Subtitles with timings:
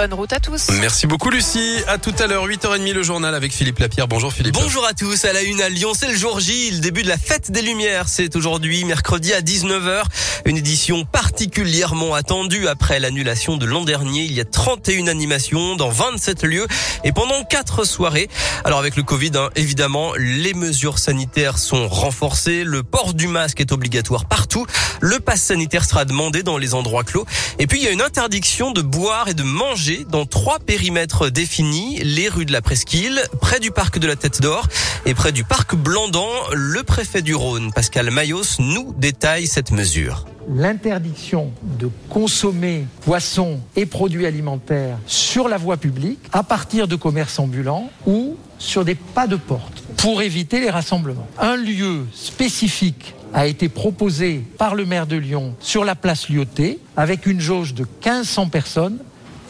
[0.00, 0.68] Bonne route à tous.
[0.80, 1.82] Merci beaucoup Lucie.
[1.88, 4.06] À tout à l'heure, 8h30 le journal avec Philippe Lapierre.
[4.06, 4.54] Bonjour Philippe.
[4.54, 5.24] Bonjour à tous.
[5.24, 7.62] À la une à Lyon, c'est le jour J, le début de la fête des
[7.62, 8.08] Lumières.
[8.08, 10.04] C'est aujourd'hui, mercredi à 19h.
[10.44, 14.22] Une édition particulièrement attendue après l'annulation de l'an dernier.
[14.22, 16.68] Il y a 31 animations dans 27 lieux
[17.02, 18.28] et pendant 4 soirées.
[18.62, 22.62] Alors avec le Covid, hein, évidemment, les mesures sanitaires sont renforcées.
[22.62, 24.64] Le port du masque est obligatoire partout.
[25.00, 27.26] Le pass sanitaire sera demandé dans les endroits clos.
[27.58, 31.30] Et puis il y a une interdiction de boire et de manger dans trois périmètres
[31.30, 34.66] définis, les rues de la Presqu'île, près du parc de la Tête d'Or
[35.06, 36.28] et près du parc Blandan.
[36.52, 43.84] Le préfet du Rhône, Pascal Mayos, nous détaille cette mesure l'interdiction de consommer poissons et
[43.84, 49.26] produits alimentaires sur la voie publique à partir de commerces ambulants ou sur des pas
[49.26, 51.28] de porte pour éviter les rassemblements.
[51.38, 56.78] Un lieu spécifique a été proposé par le maire de Lyon sur la place Lyoté
[56.96, 58.98] avec une jauge de 1500 personnes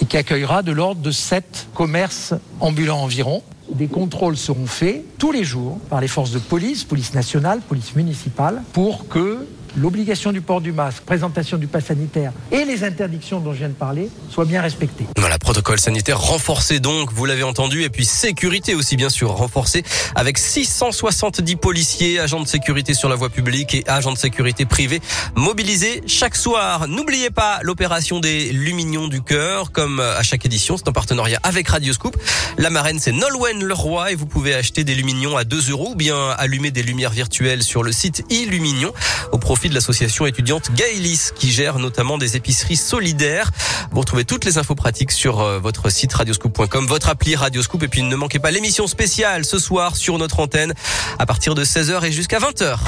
[0.00, 3.42] et qui accueillera de l'ordre de 7 commerces ambulants environ.
[3.72, 7.96] Des contrôles seront faits tous les jours par les forces de police, police nationale, police
[7.96, 13.40] municipale, pour que l'obligation du port du masque, présentation du pass sanitaire et les interdictions
[13.40, 15.06] dont je viens de parler soient bien respectées.
[15.16, 19.82] Voilà, protocole sanitaire renforcé donc, vous l'avez entendu, et puis sécurité aussi bien sûr renforcée
[20.14, 25.00] avec 670 policiers, agents de sécurité sur la voie publique et agents de sécurité privés
[25.34, 26.88] mobilisés chaque soir.
[26.88, 31.68] N'oubliez pas l'opération des Lumignons du cœur, comme à chaque édition, c'est en partenariat avec
[31.68, 32.16] Radioscoop.
[32.58, 35.94] La marraine c'est Nolwenn Leroy et vous pouvez acheter des Lumignons à 2 euros ou
[35.94, 38.92] bien allumer des lumières virtuelles sur le site Illumignon
[39.32, 43.50] au profit de l'association étudiante Gaëlis qui gère notamment des épiceries solidaires.
[43.90, 47.88] Vous retrouvez toutes les infos pratiques sur euh, votre site radioscoop.com, votre appli Radioscoop et
[47.88, 50.74] puis ne manquez pas l'émission spéciale ce soir sur notre antenne
[51.18, 52.78] à partir de 16h et jusqu'à 20h.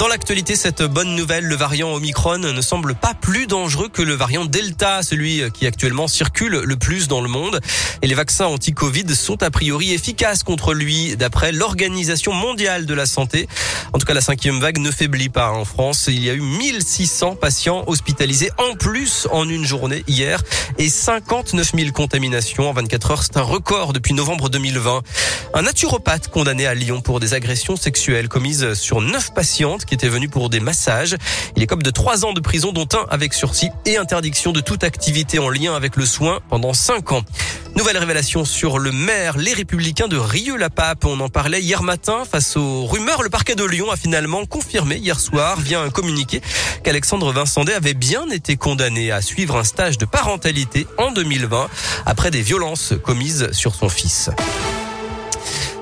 [0.00, 4.14] Dans l'actualité, cette bonne nouvelle, le variant Omicron ne semble pas plus dangereux que le
[4.14, 7.60] variant Delta, celui qui actuellement circule le plus dans le monde.
[8.00, 13.04] Et les vaccins anti-Covid sont a priori efficaces contre lui, d'après l'Organisation mondiale de la
[13.04, 13.46] santé.
[13.92, 16.06] En tout cas, la cinquième vague ne faiblit pas en France.
[16.08, 20.42] Il y a eu 1600 patients hospitalisés en plus en une journée hier
[20.78, 23.22] et 59 000 contaminations en 24 heures.
[23.22, 25.02] C'est un record depuis novembre 2020.
[25.52, 30.08] Un naturopathe condamné à Lyon pour des agressions sexuelles commises sur neuf patientes qui était
[30.08, 31.16] venu pour des massages.
[31.56, 34.60] Il est comme de trois ans de prison, dont un avec sursis et interdiction de
[34.60, 37.24] toute activité en lien avec le soin pendant cinq ans.
[37.74, 41.04] Nouvelle révélation sur le maire, les républicains de Rieux-la-Pape.
[41.06, 43.24] On en parlait hier matin face aux rumeurs.
[43.24, 46.40] Le parquet de Lyon a finalement confirmé hier soir via un communiqué
[46.84, 51.68] qu'Alexandre Vincendet avait bien été condamné à suivre un stage de parentalité en 2020
[52.06, 54.30] après des violences commises sur son fils.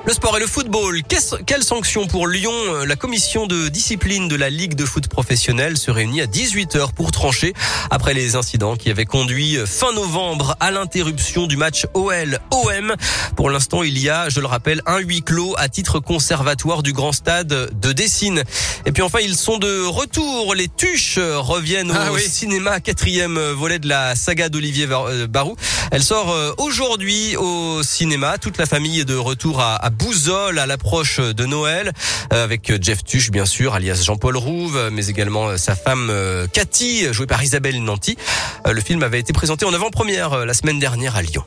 [0.05, 1.01] Le sport et le football.
[1.45, 2.51] Quelle sanction pour Lyon?
[2.87, 7.11] La commission de discipline de la Ligue de foot professionnelle se réunit à 18h pour
[7.11, 7.53] trancher
[7.91, 12.95] après les incidents qui avaient conduit fin novembre à l'interruption du match OL-OM.
[13.35, 16.93] Pour l'instant, il y a, je le rappelle, un huis clos à titre conservatoire du
[16.93, 18.43] grand stade de Dessine.
[18.85, 20.55] Et puis enfin, ils sont de retour.
[20.55, 25.55] Les Tuches reviennent ah au cinéma, quatrième volet de la saga d'Olivier euh, Barou.
[25.91, 28.37] Elle sort euh, aujourd'hui au cinéma.
[28.37, 31.91] Toute la famille est de retour à Bouzol à l'approche de Noël
[32.33, 36.47] euh, avec Jeff Tuch bien sûr, alias Jean-Paul Rouve, mais également euh, sa femme euh,
[36.51, 38.17] Cathy, jouée par Isabelle Nanty.
[38.65, 41.43] Le film avait été présenté en avant-première la semaine dernière à Lyon.